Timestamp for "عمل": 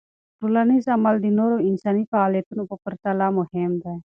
0.95-1.15